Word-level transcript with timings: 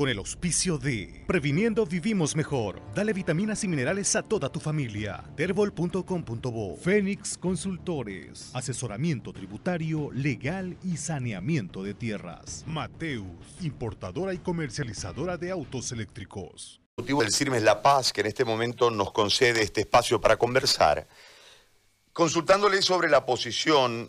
con 0.00 0.08
el 0.08 0.16
auspicio 0.16 0.78
de 0.78 1.24
Previniendo 1.26 1.84
Vivimos 1.84 2.34
Mejor. 2.34 2.80
Dale 2.94 3.12
vitaminas 3.12 3.64
y 3.64 3.68
minerales 3.68 4.16
a 4.16 4.22
toda 4.22 4.48
tu 4.48 4.58
familia. 4.58 5.22
Terbol.com.bo 5.36 6.76
Fénix 6.78 7.36
Consultores. 7.36 8.48
Asesoramiento 8.54 9.34
tributario, 9.34 10.10
legal 10.14 10.78
y 10.82 10.96
saneamiento 10.96 11.82
de 11.82 11.92
tierras. 11.92 12.64
Mateus, 12.66 13.26
importadora 13.60 14.32
y 14.32 14.38
comercializadora 14.38 15.36
de 15.36 15.50
autos 15.50 15.92
eléctricos. 15.92 16.80
motivo 16.96 17.20
del 17.20 17.30
CIRMES 17.30 17.62
La 17.62 17.82
Paz, 17.82 18.14
que 18.14 18.22
en 18.22 18.28
este 18.28 18.46
momento 18.46 18.90
nos 18.90 19.12
concede 19.12 19.60
este 19.60 19.82
espacio 19.82 20.18
para 20.18 20.38
conversar, 20.38 21.06
consultándole 22.14 22.80
sobre 22.80 23.10
la 23.10 23.26
posición 23.26 24.08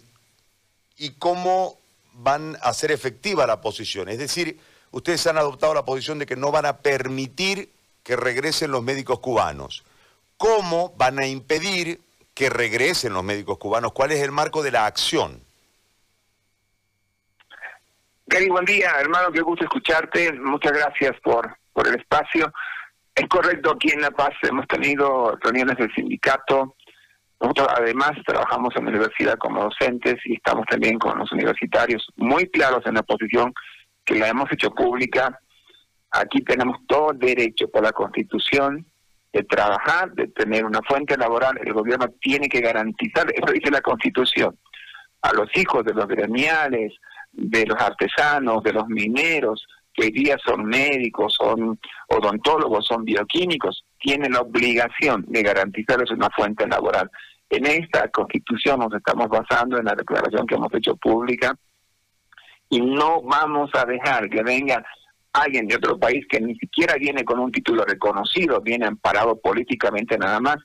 y 0.96 1.10
cómo 1.16 1.78
van 2.14 2.58
a 2.62 2.74
ser 2.74 2.94
efectiva 2.94 3.46
la 3.46 3.60
posición. 3.60 4.08
Es 4.08 4.20
decir, 4.20 4.58
ustedes 4.92 5.26
han 5.28 5.38
adoptado 5.38 5.74
la 5.74 5.86
posición 5.86 6.20
de 6.20 6.26
que 6.26 6.36
no 6.36 6.52
van 6.52 6.66
a 6.66 6.78
permitir 6.78 7.72
que 8.04 8.16
regresen 8.16 8.72
los 8.72 8.84
médicos 8.84 9.20
cubanos. 9.20 9.84
¿Cómo 10.38 10.94
van 10.98 11.20
a 11.20 11.28
impedir 11.28 12.02
que 12.34 12.50
regresen 12.50 13.14
los 13.14 13.24
médicos 13.24 13.58
cubanos? 13.58 13.94
¿Cuál 13.94 14.12
es 14.12 14.22
el 14.22 14.32
marco 14.32 14.64
de 14.64 14.72
la 14.72 14.86
acción? 14.86 15.42
Gary, 18.26 18.48
buen 18.50 18.66
día, 18.66 18.92
hermano, 19.00 19.32
qué 19.32 19.42
gusto 19.42 19.66
escucharte. 19.66 20.32
Muchas 20.34 20.72
gracias 20.72 21.20
por, 21.22 21.56
por 21.74 21.88
el 21.88 21.96
espacio. 21.96 22.52
Es 23.14 23.28
correcto, 23.28 23.72
aquí 23.72 23.92
en 23.92 24.02
La 24.02 24.12
Paz 24.12 24.32
hemos 24.44 24.68
tenido 24.68 25.38
reuniones 25.42 25.78
del 25.78 25.94
sindicato. 25.94 26.76
Además 27.78 28.12
trabajamos 28.26 28.74
en 28.76 28.86
la 28.86 28.92
universidad 28.92 29.38
como 29.38 29.64
docentes 29.64 30.16
y 30.26 30.36
estamos 30.36 30.66
también 30.68 31.00
con 31.00 31.18
los 31.18 31.32
universitarios 31.32 32.08
muy 32.16 32.48
claros 32.50 32.86
en 32.86 32.94
la 32.94 33.04
posición 33.04 33.54
que 34.06 34.16
la 34.16 34.30
hemos 34.30 34.52
hecho 34.52 34.72
pública. 34.72 35.40
Aquí 36.12 36.42
tenemos 36.42 36.78
todo 36.88 37.12
el 37.12 37.20
derecho 37.20 37.70
por 37.70 37.84
la 37.84 37.92
Constitución 37.92 38.86
de 39.32 39.44
trabajar, 39.44 40.12
de 40.14 40.28
tener 40.28 40.66
una 40.66 40.82
fuente 40.82 41.18
laboral. 41.18 41.58
El 41.64 41.74
gobierno 41.74 42.08
tiene 42.20 42.50
que 42.50 42.60
garantizar, 42.60 43.32
eso 43.34 43.52
dice 43.54 43.72
la 43.72 43.82
Constitución, 43.82 44.58
a 45.22 45.34
los 45.34 45.50
hijos 45.56 45.86
de 45.86 45.94
los 45.94 46.08
gremiales, 46.08 46.94
de 47.32 47.66
los 47.66 47.80
artesanos, 47.82 48.62
de 48.64 48.74
los 48.74 48.88
mineros, 48.88 49.66
que 49.94 50.06
hoy 50.06 50.12
día 50.12 50.38
son 50.46 50.66
médicos, 50.66 51.36
son 51.40 51.80
odontólogos, 52.08 52.86
son 52.86 53.04
bioquímicos, 53.06 53.84
tienen 54.00 54.34
la 54.34 54.42
obligación 54.42 55.26
de 55.28 55.44
garantizarles 55.44 56.12
una 56.12 56.30
fuente 56.30 56.68
laboral. 56.68 57.10
En 57.50 57.66
esta 57.66 58.08
constitución 58.10 58.80
nos 58.80 58.94
estamos 58.94 59.28
basando 59.28 59.78
en 59.78 59.86
la 59.86 59.96
declaración 59.96 60.48
que 60.48 60.56
hemos 60.56 60.74
hecho 60.74 60.96
pública 60.96 61.54
y 62.72 62.80
no 62.80 63.22
vamos 63.22 63.70
a 63.74 63.86
dejar 63.86 64.30
que 64.30 64.42
venga 64.44 64.84
alguien 65.34 65.68
de 65.68 65.76
otro 65.76 66.00
país 66.00 66.26
que 66.30 66.40
ni 66.40 66.56
siquiera 66.56 66.96
viene 66.96 67.26
con 67.26 67.38
un 67.38 67.52
título 67.52 67.84
reconocido, 67.84 68.62
viene 68.62 68.88
amparado 68.88 69.40
políticamente 69.40 70.18
nada 70.18 70.40
más. 70.40 70.56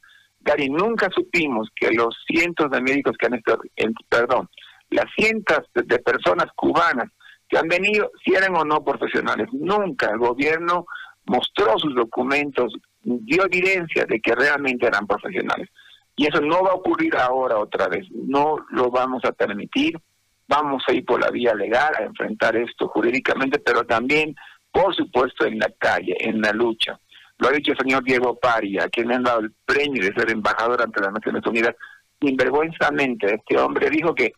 Gary, 0.41 0.69
nunca 0.71 1.09
supimos 1.12 1.69
que 1.75 1.91
los 1.91 2.17
cientos 2.25 2.71
de 2.71 2.81
médicos 2.81 3.17
que 3.19 3.27
han 3.27 3.34
estado, 3.34 3.61
perdón, 4.09 4.49
las 4.91 5.07
cientos 5.17 5.62
de 5.75 5.99
personas 5.99 6.47
cubanas 6.55 7.11
que 7.49 7.59
han 7.59 7.67
venido, 7.67 8.12
si 8.25 8.34
eran 8.34 8.55
o 8.57 8.65
no 8.65 8.84
profesionales, 8.84 9.49
nunca 9.53 10.09
el 10.11 10.19
gobierno 10.19 10.87
mostró 11.27 11.77
sus 11.77 11.95
documentos, 11.97 12.73
dio 13.03 13.45
evidencia 13.47 14.05
de 14.05 14.21
que 14.21 14.33
realmente 14.37 14.87
eran 14.87 15.09
profesionales. 15.09 15.69
Y 16.15 16.27
eso 16.29 16.41
no 16.41 16.62
va 16.62 16.71
a 16.71 16.77
ocurrir 16.77 17.17
ahora 17.17 17.59
otra 17.59 17.89
vez, 17.89 18.07
no 18.12 18.59
lo 18.71 18.91
vamos 18.91 19.25
a 19.25 19.33
permitir, 19.33 20.01
vamos 20.48 20.83
a 20.86 20.92
ir 20.92 21.05
por 21.05 21.20
la 21.20 21.30
vía 21.30 21.55
legal 21.55 21.92
a 21.98 22.05
enfrentar 22.05 22.56
esto 22.56 22.89
jurídicamente, 22.89 23.58
pero 23.58 23.84
también, 23.84 24.34
por 24.70 24.94
supuesto, 24.94 25.47
en 25.47 25.58
la 25.58 25.70
calle, 25.78 26.16
en 26.20 26.41
la 26.41 26.53
lucha. 26.53 26.98
Lo 27.38 27.48
ha 27.48 27.53
dicho 27.53 27.72
el 27.72 27.78
señor 27.78 28.03
Diego 28.05 28.38
Paria, 28.38 28.84
a 28.84 28.88
quien 28.88 29.08
le 29.08 29.14
han 29.14 29.22
dado 29.22 29.41
el 29.41 29.53
premio 29.64 30.03
de 30.03 30.14
ser 30.14 30.30
embajador 30.30 30.83
ante 30.83 31.03
las 31.03 31.12
Naciones 31.12 31.47
Unidas. 31.47 31.75
Sinvergüenzamente, 32.20 33.34
este 33.34 33.59
hombre 33.59 33.91
dijo 33.91 34.15
que, 34.15 34.32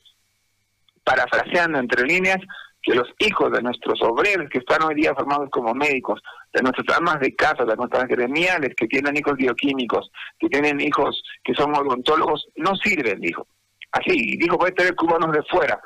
parafraseando 1.04 1.78
entre 1.78 2.04
líneas, 2.04 2.38
que 2.82 2.94
los 2.94 3.08
hijos 3.18 3.52
de 3.52 3.62
nuestros 3.62 4.00
obreros 4.02 4.48
que 4.50 4.58
están 4.58 4.82
hoy 4.82 4.94
día 4.94 5.14
formados 5.14 5.48
como 5.50 5.74
médicos, 5.74 6.20
de 6.52 6.62
nuestras 6.62 6.98
amas 6.98 7.20
de 7.20 7.34
casa, 7.34 7.64
de 7.64 7.76
nuestras 7.76 8.06
gremiales 8.08 8.74
que 8.74 8.86
tienen 8.86 9.16
hijos 9.16 9.36
bioquímicos, 9.36 10.10
que 10.38 10.48
tienen 10.48 10.80
hijos 10.80 11.22
que 11.44 11.54
son 11.54 11.74
odontólogos, 11.76 12.48
no 12.56 12.74
sirven, 12.76 13.20
dijo. 13.20 13.46
Así, 13.92 14.36
dijo, 14.36 14.64
a 14.64 14.70
tener 14.70 14.94
cubanos 14.94 15.32
de 15.32 15.42
fuera. 15.44 15.80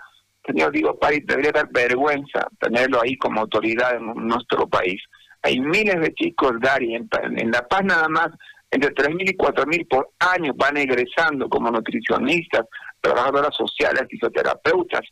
Señor, 0.46 0.72
digo, 0.72 0.98
país, 0.98 1.24
debería 1.26 1.52
dar 1.52 1.68
vergüenza 1.70 2.48
tenerlo 2.58 3.00
ahí 3.00 3.16
como 3.16 3.40
autoridad 3.40 3.96
en 3.96 4.26
nuestro 4.26 4.68
país. 4.68 5.00
Hay 5.42 5.60
miles 5.60 6.00
de 6.00 6.14
chicos, 6.14 6.52
Gary, 6.60 6.94
en, 6.94 7.08
en 7.36 7.50
La 7.50 7.66
Paz 7.66 7.84
nada 7.84 8.08
más, 8.08 8.28
entre 8.72 8.94
3.000 8.94 9.30
y 9.30 9.36
4.000 9.36 9.88
por 9.88 10.10
año 10.18 10.52
van 10.54 10.78
egresando 10.78 11.48
como 11.48 11.70
nutricionistas, 11.70 12.66
trabajadoras 13.00 13.54
sociales, 13.54 14.04
fisioterapeutas, 14.08 15.02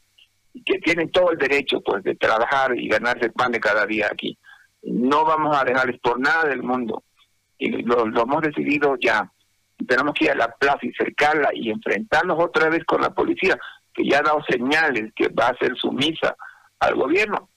que 0.64 0.78
tienen 0.78 1.10
todo 1.10 1.32
el 1.32 1.38
derecho 1.38 1.80
pues 1.80 2.02
de 2.02 2.14
trabajar 2.14 2.76
y 2.76 2.88
ganarse 2.88 3.26
el 3.26 3.32
pan 3.32 3.52
de 3.52 3.60
cada 3.60 3.86
día 3.86 4.08
aquí. 4.10 4.36
No 4.82 5.24
vamos 5.24 5.56
a 5.56 5.64
dejarles 5.64 6.00
por 6.00 6.18
nada 6.18 6.44
del 6.48 6.62
mundo. 6.62 7.04
Y 7.58 7.70
lo, 7.82 8.06
hemos 8.06 8.42
decidido 8.42 8.96
ya. 8.98 9.30
Tenemos 9.86 10.14
que 10.14 10.24
ir 10.24 10.30
a 10.30 10.36
la 10.36 10.48
plaza 10.48 10.80
y 10.82 10.92
cercarla 10.92 11.50
y 11.52 11.70
enfrentarnos 11.70 12.42
otra 12.42 12.70
vez 12.70 12.84
con 12.84 13.02
la 13.02 13.10
policía, 13.10 13.58
que 13.94 14.08
ya 14.08 14.18
ha 14.18 14.22
dado 14.22 14.42
señales 14.48 15.12
que 15.14 15.28
va 15.28 15.48
a 15.48 15.56
ser 15.58 15.76
sumisa 15.76 16.36
al 16.78 16.94
gobierno. 16.94 17.48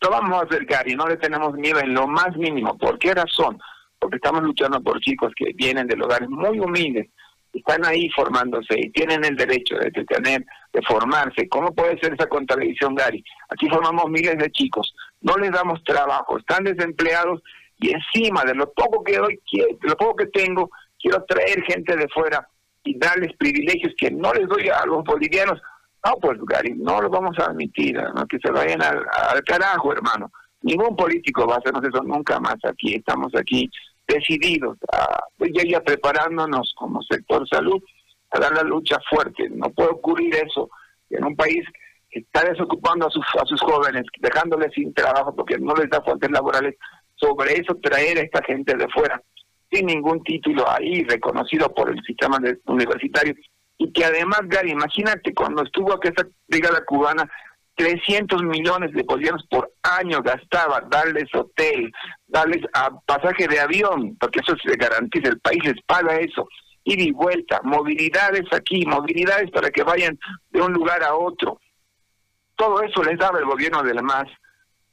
Lo 0.00 0.10
vamos 0.10 0.40
a 0.40 0.44
acercar 0.44 0.88
y 0.88 0.96
no 0.96 1.06
le 1.06 1.16
tenemos 1.16 1.54
miedo 1.54 1.78
en 1.78 1.94
lo 1.94 2.08
más 2.08 2.36
mínimo. 2.36 2.76
¿Por 2.76 2.98
qué 2.98 3.14
razón? 3.14 3.60
Porque 3.98 4.16
estamos 4.16 4.42
luchando 4.42 4.82
por 4.82 5.00
chicos 5.00 5.32
que 5.36 5.52
vienen 5.54 5.86
de 5.86 5.96
lugares 5.96 6.28
muy 6.28 6.58
humildes, 6.58 7.08
están 7.52 7.84
ahí 7.84 8.08
formándose 8.10 8.80
y 8.80 8.90
tienen 8.90 9.24
el 9.24 9.36
derecho 9.36 9.76
de 9.76 9.90
tener, 9.90 10.44
de 10.72 10.82
formarse. 10.82 11.48
¿Cómo 11.48 11.72
puede 11.72 11.98
ser 12.00 12.14
esa 12.14 12.26
contradicción, 12.26 12.94
Gary? 12.94 13.22
Aquí 13.50 13.68
formamos 13.68 14.10
miles 14.10 14.38
de 14.38 14.50
chicos, 14.50 14.92
no 15.20 15.36
les 15.36 15.52
damos 15.52 15.84
trabajo, 15.84 16.38
están 16.38 16.64
desempleados 16.64 17.42
y 17.78 17.90
encima 17.90 18.42
de 18.44 18.54
lo 18.54 18.72
poco 18.72 19.04
que 19.04 19.18
doy, 19.18 19.40
de 19.52 19.88
lo 19.88 19.96
poco 19.96 20.16
que 20.16 20.26
tengo, 20.26 20.70
quiero 20.98 21.22
traer 21.24 21.62
gente 21.62 21.96
de 21.96 22.08
fuera 22.08 22.48
y 22.84 22.98
darles 22.98 23.36
privilegios 23.36 23.92
que 23.96 24.10
no 24.10 24.32
les 24.32 24.48
doy 24.48 24.68
a 24.68 24.84
los 24.86 25.04
bolivianos. 25.04 25.60
No, 26.04 26.16
pues 26.20 26.38
Gary, 26.46 26.74
no 26.74 27.00
lo 27.00 27.08
vamos 27.08 27.38
a 27.38 27.44
admitir, 27.44 27.96
que 28.28 28.38
se 28.38 28.50
vayan 28.50 28.82
al, 28.82 29.04
al 29.30 29.42
carajo, 29.44 29.92
hermano. 29.92 30.30
Ningún 30.62 30.96
político 30.96 31.46
va 31.46 31.56
a 31.56 31.58
hacernos 31.58 31.84
eso 31.84 32.02
nunca 32.02 32.40
más 32.40 32.56
aquí. 32.64 32.94
Estamos 32.94 33.32
aquí 33.36 33.70
decididos 34.06 34.78
a 34.92 35.24
pues 35.36 35.50
ya, 35.54 35.62
ya 35.68 35.80
preparándonos 35.80 36.74
como 36.76 37.02
sector 37.02 37.46
salud 37.48 37.82
a 38.30 38.40
dar 38.40 38.52
la 38.52 38.62
lucha 38.62 38.98
fuerte. 39.10 39.48
No 39.50 39.70
puede 39.70 39.90
ocurrir 39.90 40.34
eso 40.34 40.70
en 41.10 41.24
un 41.24 41.36
país 41.36 41.64
que 42.10 42.20
está 42.20 42.44
desocupando 42.44 43.06
a 43.06 43.10
sus, 43.10 43.24
a 43.40 43.44
sus 43.46 43.60
jóvenes, 43.60 44.04
dejándoles 44.20 44.72
sin 44.74 44.92
trabajo 44.92 45.34
porque 45.34 45.58
no 45.58 45.74
les 45.74 45.88
da 45.90 46.02
fuentes 46.02 46.30
laborales. 46.30 46.76
Sobre 47.14 47.54
eso 47.54 47.76
traer 47.82 48.18
a 48.18 48.22
esta 48.22 48.42
gente 48.44 48.76
de 48.76 48.88
fuera 48.88 49.20
sin 49.72 49.86
ningún 49.86 50.22
título 50.22 50.70
ahí 50.70 51.02
reconocido 51.04 51.72
por 51.74 51.90
el 51.90 52.00
sistema 52.04 52.38
universitario 52.66 53.34
y 53.78 53.90
que 53.92 54.04
además, 54.04 54.42
Gary, 54.44 54.70
imagínate 54.70 55.34
cuando 55.34 55.62
estuvo 55.62 55.92
aquí 55.94 56.08
esa 56.08 56.28
brigada 56.46 56.84
cubana 56.84 57.28
300 57.74 58.42
millones 58.42 58.92
de 58.92 59.02
bolivianos 59.02 59.44
por 59.50 59.72
año 59.82 60.22
gastaba 60.22 60.82
darles 60.88 61.34
hotel, 61.34 61.90
darles 62.26 62.62
a 62.74 62.90
pasaje 63.06 63.48
de 63.48 63.58
avión, 63.58 64.16
porque 64.20 64.40
eso 64.40 64.54
se 64.62 64.76
garantiza, 64.76 65.30
el 65.30 65.40
país 65.40 65.64
les 65.64 65.82
paga 65.84 66.16
eso, 66.16 66.46
ir 66.84 67.00
y 67.00 67.12
vuelta, 67.12 67.60
movilidades 67.64 68.44
aquí, 68.52 68.84
movilidades 68.86 69.50
para 69.50 69.70
que 69.70 69.82
vayan 69.82 70.18
de 70.50 70.60
un 70.60 70.72
lugar 70.72 71.02
a 71.02 71.14
otro. 71.14 71.58
Todo 72.56 72.82
eso 72.82 73.02
les 73.02 73.18
daba 73.18 73.38
el 73.38 73.46
gobierno 73.46 73.82
de 73.82 73.94
la 73.94 74.02
MAS 74.02 74.28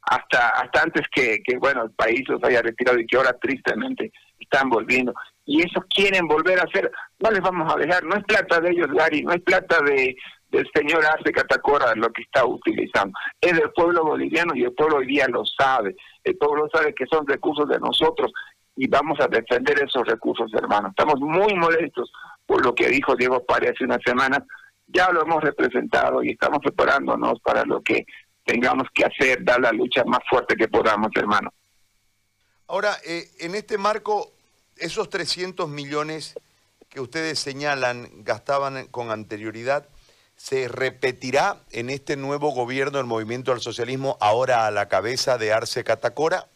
hasta 0.01 0.49
hasta 0.49 0.81
antes 0.83 1.03
que, 1.13 1.41
bueno 1.59 1.83
el 1.83 1.91
país 1.91 2.21
los 2.27 2.43
haya 2.43 2.61
retirado 2.61 2.99
y 2.99 3.05
que 3.05 3.17
ahora 3.17 3.37
tristemente 3.39 4.11
están 4.39 4.69
volviendo 4.69 5.13
y 5.45 5.61
eso 5.61 5.83
quieren 5.89 6.27
volver 6.27 6.59
a 6.59 6.63
hacer 6.63 6.91
no 7.19 7.31
les 7.31 7.41
vamos 7.41 7.73
a 7.73 7.77
dejar 7.77 8.03
no 8.03 8.15
es 8.15 8.23
plata 8.23 8.59
de 8.59 8.71
ellos 8.71 8.87
Gary 8.93 9.23
no 9.23 9.33
es 9.33 9.41
plata 9.41 9.81
de 9.83 10.15
del 10.51 10.67
señor 10.73 11.05
Arce 11.05 11.31
Catacora 11.31 11.93
lo 11.95 12.11
que 12.11 12.23
está 12.23 12.45
utilizando. 12.45 13.17
Es 13.39 13.53
del 13.53 13.71
pueblo 13.71 14.03
boliviano 14.03 14.55
y 14.55 14.63
el 14.63 14.73
pueblo 14.73 14.97
hoy 14.97 15.07
día 15.07 15.27
lo 15.27 15.43
sabe. 15.45 15.95
El 16.23 16.37
pueblo 16.37 16.67
sabe 16.73 16.93
que 16.93 17.05
son 17.05 17.27
recursos 17.27 17.67
de 17.69 17.79
nosotros 17.79 18.31
y 18.75 18.87
vamos 18.87 19.19
a 19.19 19.27
defender 19.27 19.83
esos 19.83 20.07
recursos, 20.07 20.51
hermano. 20.53 20.89
Estamos 20.89 21.19
muy 21.19 21.53
molestos 21.55 22.11
por 22.45 22.65
lo 22.65 22.73
que 22.73 22.87
dijo 22.87 23.15
Diego 23.15 23.43
Pari 23.45 23.67
hace 23.67 23.83
unas 23.83 24.01
semanas. 24.03 24.41
Ya 24.87 25.11
lo 25.11 25.21
hemos 25.21 25.43
representado 25.43 26.23
y 26.23 26.31
estamos 26.31 26.59
preparándonos 26.59 27.39
para 27.41 27.63
lo 27.65 27.81
que 27.81 28.05
tengamos 28.49 28.87
que 28.95 29.05
hacer, 29.05 29.43
dar 29.43 29.59
la 29.61 29.71
lucha 29.71 30.03
más 30.05 30.21
fuerte 30.27 30.55
que 30.55 30.67
podamos, 30.67 31.11
hermano. 31.15 31.53
Ahora, 32.67 32.97
eh, 33.05 33.29
en 33.39 33.53
este 33.53 33.77
marco, 33.77 34.31
esos 34.75 35.09
300 35.09 35.69
millones 35.69 36.35
que 36.89 36.99
ustedes 36.99 37.37
señalan 37.37 38.09
gastaban 38.23 38.87
con 38.87 39.11
anterioridad, 39.11 39.87
¿se 40.35 40.67
repetirá 40.67 41.57
en 41.71 41.91
este 41.91 42.17
nuevo 42.17 42.49
gobierno 42.49 42.99
el 42.99 43.05
movimiento 43.05 43.51
al 43.51 43.61
socialismo 43.61 44.17
ahora 44.19 44.65
a 44.65 44.71
la 44.71 44.87
cabeza 44.87 45.37
de 45.37 45.53
Arce 45.53 45.83
Catacora? 45.83 46.47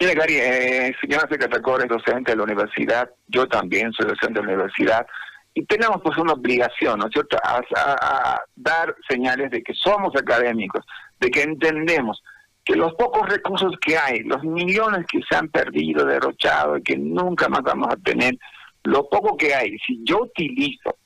Mira, 0.00 0.14
Gary, 0.14 0.36
eh, 0.38 0.96
señor 1.02 1.24
Arce 1.24 1.36
Catacora 1.36 1.84
es 1.84 1.90
docente 1.90 2.30
de 2.30 2.36
la 2.38 2.44
universidad, 2.44 3.10
yo 3.26 3.46
también 3.48 3.92
soy 3.92 4.06
docente 4.06 4.40
de 4.40 4.46
la 4.46 4.52
universidad, 4.54 5.06
y 5.54 5.64
tenemos 5.64 6.00
pues 6.02 6.16
una 6.18 6.34
obligación, 6.34 7.00
¿no 7.00 7.06
es 7.06 7.12
cierto?, 7.12 7.36
a, 7.42 8.40
dar 8.54 8.94
señales 9.08 9.50
de 9.50 9.62
que 9.62 9.74
somos 9.74 10.14
académicos, 10.14 10.84
de 11.18 11.30
que 11.30 11.42
entendemos 11.42 12.22
que 12.64 12.76
los 12.76 12.92
pocos 12.94 13.28
recursos 13.28 13.72
que 13.80 13.96
hay, 13.96 14.20
los 14.20 14.42
millones 14.44 15.06
que 15.10 15.20
se 15.28 15.36
han 15.36 15.48
perdido, 15.48 16.04
derrochado 16.04 16.76
y 16.76 16.82
que 16.82 16.96
nunca 16.96 17.48
más 17.48 17.62
vamos 17.62 17.88
a 17.90 17.96
tener, 17.96 18.36
lo 18.84 19.08
poco 19.08 19.36
que 19.36 19.54
hay, 19.54 19.76
si 19.86 20.00
yo 20.04 20.22
utilizo 20.22 20.96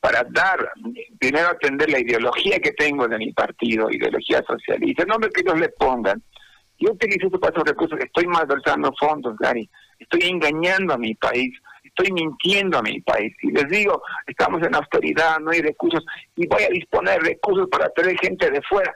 para 0.00 0.24
dar, 0.30 0.72
primero 1.18 1.48
atender 1.48 1.90
la 1.90 2.00
ideología 2.00 2.58
que 2.58 2.72
tengo 2.72 3.06
de 3.06 3.18
mi 3.18 3.32
partido, 3.32 3.90
ideología 3.90 4.42
socialista, 4.46 5.02
el 5.02 5.08
nombre 5.08 5.30
que 5.30 5.42
ellos 5.42 5.60
le 5.60 5.68
pongan, 5.68 6.22
yo 6.78 6.92
utilizo 6.92 7.26
esos 7.28 7.64
recursos, 7.64 7.98
estoy 8.00 8.26
malversando 8.26 8.92
fondos, 8.98 9.36
Gary, 9.38 9.68
estoy 9.98 10.22
engañando 10.22 10.94
a 10.94 10.98
mi 10.98 11.14
país, 11.14 11.54
estoy 11.90 12.12
mintiendo 12.12 12.78
a 12.78 12.82
mi 12.82 13.00
país. 13.00 13.34
Y 13.42 13.50
les 13.52 13.68
digo, 13.68 14.02
estamos 14.26 14.62
en 14.62 14.74
austeridad, 14.74 15.38
no 15.40 15.50
hay 15.50 15.60
recursos, 15.60 16.04
y 16.36 16.46
voy 16.46 16.62
a 16.62 16.68
disponer 16.68 17.20
recursos 17.22 17.68
para 17.70 17.88
traer 17.90 18.16
gente 18.18 18.50
de 18.50 18.62
fuera. 18.62 18.94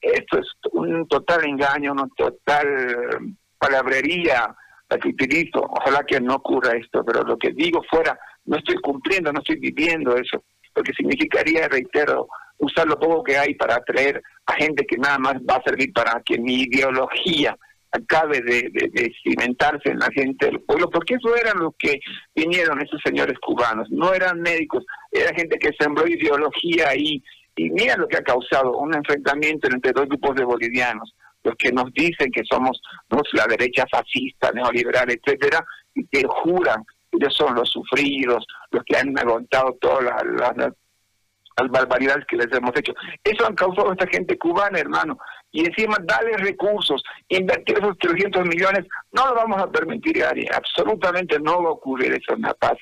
Esto 0.00 0.38
es 0.38 0.46
un 0.72 1.06
total 1.08 1.44
engaño, 1.44 1.92
una 1.92 2.08
total 2.16 3.36
palabrería 3.58 4.54
la 4.90 4.98
que 4.98 5.08
utilizo. 5.08 5.60
Ojalá 5.60 6.04
que 6.04 6.20
no 6.20 6.34
ocurra 6.34 6.76
esto, 6.76 7.04
pero 7.04 7.22
lo 7.22 7.36
que 7.38 7.52
digo 7.52 7.82
fuera, 7.88 8.18
no 8.44 8.56
estoy 8.56 8.76
cumpliendo, 8.76 9.32
no 9.32 9.38
estoy 9.38 9.56
viviendo 9.56 10.16
eso, 10.16 10.44
porque 10.74 10.92
significaría, 10.92 11.68
reitero, 11.68 12.28
usar 12.58 12.86
lo 12.86 12.98
poco 12.98 13.22
que 13.22 13.38
hay 13.38 13.54
para 13.54 13.76
atraer 13.76 14.22
a 14.46 14.54
gente 14.54 14.84
que 14.86 14.96
nada 14.96 15.18
más 15.18 15.34
va 15.34 15.56
a 15.56 15.62
servir 15.62 15.92
para 15.92 16.20
que 16.24 16.38
mi 16.38 16.62
ideología 16.62 17.56
acabe 17.92 18.40
de, 18.40 19.12
cimentarse 19.22 19.90
en 19.90 19.98
la 19.98 20.08
gente 20.12 20.46
del 20.46 20.60
pueblo, 20.60 20.90
porque 20.90 21.14
eso 21.14 21.36
eran 21.36 21.58
los 21.58 21.74
que 21.78 22.00
vinieron 22.34 22.80
esos 22.80 23.00
señores 23.04 23.38
cubanos, 23.38 23.88
no 23.90 24.12
eran 24.12 24.40
médicos, 24.40 24.84
era 25.10 25.34
gente 25.34 25.58
que 25.58 25.70
sembró 25.78 26.06
ideología 26.06 26.88
ahí, 26.88 27.22
y 27.54 27.70
mira 27.70 27.96
lo 27.96 28.08
que 28.08 28.16
ha 28.16 28.22
causado 28.22 28.78
un 28.78 28.94
enfrentamiento 28.94 29.68
entre 29.68 29.92
dos 29.92 30.06
grupos 30.06 30.36
de 30.36 30.44
bolivianos, 30.44 31.14
los 31.44 31.54
que 31.56 31.70
nos 31.70 31.92
dicen 31.92 32.30
que 32.32 32.42
somos 32.50 32.80
la 33.32 33.46
derecha 33.46 33.84
fascista, 33.90 34.50
neoliberal, 34.52 35.10
etcétera, 35.10 35.64
y 35.94 36.06
que 36.06 36.22
juran 36.26 36.84
ellos 37.12 37.34
son 37.36 37.54
los 37.54 37.68
sufridos, 37.68 38.46
los 38.70 38.82
que 38.84 38.96
han 38.96 39.16
aguantado 39.18 39.76
todas 39.80 40.24
las 40.56 40.72
barbaridades 41.70 42.24
que 42.26 42.36
les 42.36 42.52
hemos 42.52 42.72
hecho. 42.76 42.92
Eso 43.22 43.46
han 43.46 43.54
causado 43.54 43.92
esta 43.92 44.06
gente 44.06 44.38
cubana, 44.38 44.78
hermano. 44.78 45.18
Y 45.50 45.66
encima, 45.66 45.96
darle 46.02 46.36
recursos, 46.38 47.02
invertir 47.28 47.78
esos 47.78 47.98
300 47.98 48.46
millones, 48.46 48.86
no 49.12 49.28
lo 49.28 49.34
vamos 49.34 49.60
a 49.60 49.70
permitir, 49.70 50.18
Gary. 50.18 50.46
Absolutamente 50.52 51.38
no 51.38 51.62
va 51.62 51.68
a 51.68 51.72
ocurrir 51.72 52.12
eso 52.12 52.34
en 52.34 52.42
La 52.42 52.54
Paz. 52.54 52.78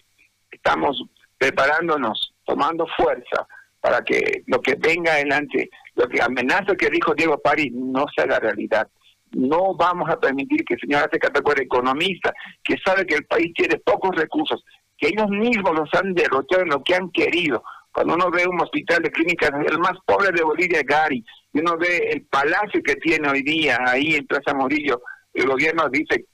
Estamos 0.50 1.02
preparándonos, 1.36 2.32
tomando 2.44 2.86
fuerza 2.96 3.46
para 3.80 4.02
que 4.02 4.42
lo 4.46 4.60
que 4.60 4.74
venga 4.74 5.12
adelante, 5.12 5.70
lo 5.94 6.06
que 6.06 6.22
amenaza 6.22 6.76
que 6.76 6.90
dijo 6.90 7.14
Diego 7.14 7.38
Pari, 7.38 7.70
no 7.70 8.04
sea 8.14 8.26
la 8.26 8.38
realidad. 8.38 8.86
No 9.32 9.74
vamos 9.74 10.10
a 10.10 10.18
permitir 10.18 10.64
que 10.64 10.74
el 10.74 10.80
señor 10.80 11.08
Catacora, 11.08 11.62
economista, 11.62 12.32
que 12.62 12.76
sabe 12.84 13.06
que 13.06 13.14
el 13.14 13.24
país 13.24 13.52
tiene 13.54 13.78
pocos 13.78 14.14
recursos, 14.16 14.64
que 14.98 15.08
ellos 15.08 15.28
mismos 15.30 15.72
los 15.74 15.88
han 15.94 16.14
derrotado 16.14 16.62
en 16.62 16.68
lo 16.68 16.82
que 16.82 16.94
han 16.94 17.10
querido, 17.10 17.62
cuando 17.92 18.14
uno 18.14 18.30
ve 18.30 18.46
un 18.46 18.60
hospital 18.60 19.02
de 19.02 19.10
clínicas, 19.10 19.50
el 19.66 19.78
más 19.78 19.98
pobre 20.06 20.30
de 20.32 20.42
Bolivia, 20.42 20.82
Gary, 20.84 21.24
y 21.52 21.60
uno 21.60 21.76
ve 21.76 22.10
el 22.12 22.22
palacio 22.26 22.82
que 22.82 22.96
tiene 22.96 23.28
hoy 23.28 23.42
día 23.42 23.78
ahí 23.86 24.14
en 24.14 24.26
Plaza 24.26 24.54
Morillo, 24.54 25.02
el 25.34 25.46
gobierno 25.46 25.88
dice, 25.88 26.26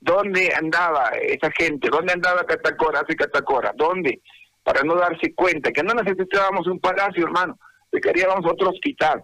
¿dónde 0.00 0.52
andaba 0.54 1.10
esa 1.22 1.50
gente? 1.52 1.88
¿Dónde 1.90 2.12
andaba 2.12 2.44
Catacora, 2.44 3.00
hace 3.00 3.14
Catacora? 3.14 3.72
¿Dónde? 3.76 4.20
Para 4.62 4.82
no 4.82 4.96
darse 4.96 5.32
cuenta 5.34 5.70
que 5.70 5.82
no 5.82 5.94
necesitábamos 5.94 6.66
un 6.66 6.80
palacio, 6.80 7.24
hermano, 7.24 7.58
que 7.90 8.00
queríamos 8.00 8.44
otro 8.44 8.70
hospital. 8.70 9.22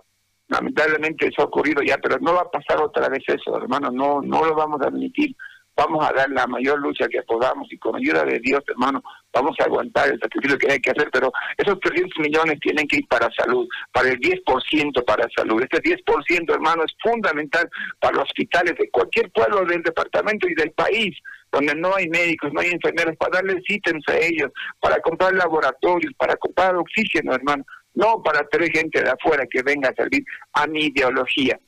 Lamentablemente 0.49 1.29
eso 1.29 1.43
ha 1.43 1.46
ocurrido 1.46 1.82
ya, 1.82 1.99
pero 1.99 2.19
no 2.20 2.34
va 2.34 2.43
a 2.43 2.50
pasar 2.50 2.81
otra 2.81 3.08
vez 3.08 3.23
eso, 3.26 3.56
hermano, 3.56 3.90
no, 3.90 4.20
no 4.23 4.44
lo 4.44 4.55
vamos 4.55 4.81
a 4.82 4.88
admitir 4.88 5.34
vamos 5.76 6.04
a 6.04 6.12
dar 6.12 6.30
la 6.30 6.46
mayor 6.46 6.78
lucha 6.80 7.08
que 7.08 7.22
podamos 7.22 7.70
y 7.72 7.78
con 7.78 7.96
ayuda 7.96 8.24
de 8.24 8.38
Dios, 8.40 8.62
hermano, 8.69 9.02
vamos 9.32 9.56
a 9.60 9.64
aguantar 9.64 10.08
el 10.08 10.20
sacrificio 10.20 10.58
que 10.58 10.72
hay 10.72 10.78
que 10.80 10.90
hacer, 10.90 11.08
pero 11.12 11.32
esos 11.56 11.80
300 11.80 12.19
millones 12.19 12.60
tienen 12.60 12.86
que 12.86 12.98
ir 12.98 13.08
para 13.08 13.30
salud, 13.32 13.66
para 13.92 14.10
el 14.10 14.20
10% 14.20 15.04
para 15.04 15.28
salud. 15.34 15.62
Este 15.62 15.82
10%, 15.82 16.52
hermano, 16.52 16.84
es 16.84 16.92
fundamental 17.02 17.69
para 18.00 18.16
los 18.16 18.24
hospitales 18.24 18.74
de 18.78 18.90
cualquier 18.90 19.30
pueblo 19.32 19.64
del 19.64 19.82
departamento 19.82 20.48
y 20.48 20.54
del 20.54 20.70
país, 20.72 21.16
donde 21.50 21.74
no 21.74 21.94
hay 21.94 22.08
médicos, 22.08 22.52
no 22.52 22.60
hay 22.60 22.70
enfermeros, 22.70 23.16
para 23.16 23.38
darles 23.38 23.62
ítems 23.69 24.06
a 24.08 24.16
ellos, 24.16 24.50
para 24.80 25.00
comprar 25.00 25.34
laboratorios, 25.34 26.12
para 26.14 26.36
comprar 26.36 26.76
oxígeno, 26.76 27.34
hermano, 27.34 27.64
no 27.94 28.22
para 28.22 28.46
tener 28.48 28.70
gente 28.70 29.02
de 29.02 29.10
afuera 29.10 29.44
que 29.50 29.62
venga 29.62 29.90
a 29.90 29.94
servir 29.94 30.24
a 30.54 30.66
mi 30.66 30.86
ideología. 30.86 31.58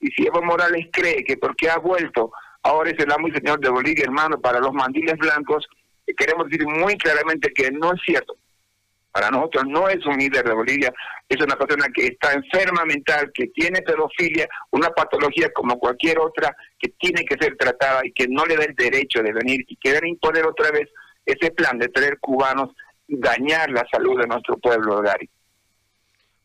Y 0.00 0.08
si 0.08 0.26
Evo 0.26 0.42
Morales 0.42 0.86
cree 0.92 1.24
que 1.24 1.36
porque 1.36 1.70
ha 1.70 1.78
vuelto 1.78 2.32
ahora 2.62 2.90
es 2.90 2.98
el 2.98 3.12
amo 3.12 3.28
y 3.28 3.32
señor 3.32 3.60
de 3.60 3.68
Bolivia, 3.68 4.04
hermano, 4.04 4.40
para 4.40 4.60
los 4.60 4.72
mandiles 4.72 5.16
blancos, 5.18 5.66
queremos 6.16 6.48
decir 6.48 6.66
muy 6.66 6.96
claramente 6.96 7.52
que 7.52 7.70
no 7.70 7.92
es 7.92 8.00
cierto. 8.04 8.36
Para 9.12 9.30
nosotros 9.30 9.64
no 9.68 9.88
es 9.88 10.04
un 10.06 10.16
líder 10.16 10.42
de 10.42 10.54
Bolivia, 10.54 10.92
es 11.28 11.38
una 11.42 11.54
persona 11.56 11.86
que 11.94 12.06
está 12.06 12.32
enferma 12.32 12.84
mental, 12.86 13.30
que 13.34 13.48
tiene 13.48 13.82
pedofilia, 13.82 14.48
una 14.70 14.88
patología 14.88 15.52
como 15.52 15.78
cualquier 15.78 16.18
otra, 16.18 16.56
que 16.78 16.94
tiene 16.98 17.24
que 17.26 17.36
ser 17.38 17.56
tratada 17.58 18.00
y 18.04 18.12
que 18.12 18.26
no 18.26 18.46
le 18.46 18.56
da 18.56 18.64
el 18.64 18.74
derecho 18.74 19.22
de 19.22 19.32
venir 19.32 19.64
y 19.68 19.76
querer 19.76 20.06
imponer 20.06 20.46
otra 20.46 20.70
vez 20.70 20.88
ese 21.26 21.50
plan 21.50 21.78
de 21.78 21.88
traer 21.88 22.18
cubanos 22.20 22.70
y 23.06 23.18
dañar 23.18 23.70
la 23.70 23.86
salud 23.92 24.18
de 24.18 24.26
nuestro 24.26 24.56
pueblo, 24.56 25.02
Gary. 25.02 25.28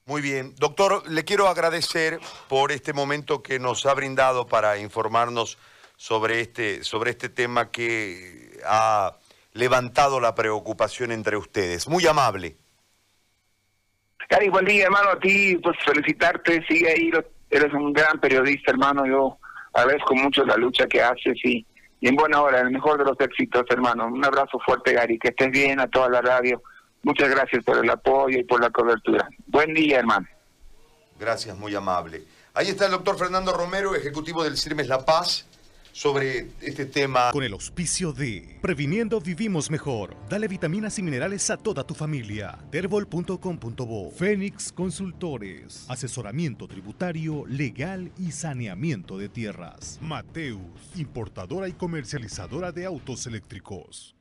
Muy 0.06 0.22
bien. 0.22 0.54
Doctor, 0.58 1.10
le 1.10 1.24
quiero 1.24 1.48
agradecer 1.48 2.19
por 2.50 2.74
este 2.74 2.92
momento 2.92 3.44
que 3.44 3.60
nos 3.60 3.86
ha 3.86 3.94
brindado 3.94 4.48
para 4.48 4.78
informarnos 4.78 5.58
sobre 5.98 6.42
este, 6.42 6.84
sobre 6.84 7.10
este 7.12 7.28
tema 7.28 7.72
que 7.72 8.60
ha 8.66 9.18
levantado 9.54 10.20
la 10.20 10.36
preocupación 10.36 11.12
entre 11.12 11.36
ustedes. 11.36 11.88
Muy 11.88 12.06
amable. 12.06 12.56
Cari, 14.30 14.50
buen 14.50 14.66
día, 14.66 14.86
hermano. 14.86 15.10
A 15.10 15.20
ti, 15.20 15.58
pues 15.58 15.76
felicitarte. 15.84 16.64
Sigue 16.68 16.90
ahí. 16.90 17.12
Eres 17.50 17.74
un 17.74 17.92
gran 17.92 18.20
periodista, 18.20 18.72
hermano. 18.72 19.06
Yo 19.06 19.38
agradezco 19.74 20.14
mucho 20.16 20.46
la 20.46 20.56
lucha 20.56 20.86
que 20.86 21.02
haces 21.02 21.38
y, 21.44 21.66
y 22.00 22.07
en 22.07 22.16
buena 22.16 22.42
hora, 22.42 22.62
el 22.62 22.69
mejor 22.69 23.00
de 23.00 23.06
los 23.06 23.19
éxitos, 23.19 23.64
hermano. 23.69 24.06
Un 24.06 24.24
abrazo 24.24 24.60
fuerte, 24.64 24.94
Gary. 24.94 25.18
Que 25.18 25.30
estés 25.30 25.50
bien 25.50 25.80
a 25.80 25.88
toda 25.88 26.10
la 26.10 26.21
radio. 26.21 26.62
Muchas 27.02 27.30
gracias 27.30 27.64
por 27.64 27.83
el 27.83 27.90
apoyo 27.90 28.38
y 28.38 28.44
por 28.44 28.62
la 28.62 28.69
cobertura. 28.69 29.28
Buen 29.48 29.74
día, 29.74 30.00
hermano. 30.00 30.28
Gracias, 31.19 31.57
muy 31.57 31.74
amable. 31.74 32.21
Ahí 32.54 32.68
está 32.68 32.86
el 32.86 32.92
doctor 32.92 33.18
Fernando 33.18 33.54
Romero, 33.54 33.95
ejecutivo 33.95 34.44
del 34.44 34.57
CIRMES 34.57 34.88
La 34.88 35.04
Paz 35.04 35.48
sobre 35.97 36.51
este 36.61 36.85
tema. 36.85 37.31
Con 37.31 37.44
el 37.44 37.54
auspicio 37.54 38.13
de 38.13 38.59
Previniendo 38.61 39.19
Vivimos 39.19 39.71
Mejor. 39.71 40.16
Dale 40.30 40.47
vitaminas 40.47 40.99
y 40.99 41.01
minerales 41.01 41.49
a 41.49 41.57
toda 41.57 41.83
tu 41.83 41.95
familia. 41.95 42.59
Terbol.com.bo 42.69 44.11
Fénix 44.11 44.71
Consultores. 44.71 45.85
Asesoramiento 45.89 46.68
tributario, 46.68 47.45
legal 47.47 48.11
y 48.19 48.31
saneamiento 48.31 49.18
de 49.18 49.27
tierras. 49.30 49.97
Mateus, 49.99 50.59
importadora 50.95 51.68
y 51.68 51.73
comercializadora 51.73 52.71
de 52.71 52.85
autos 52.85 53.25
eléctricos. 53.25 54.17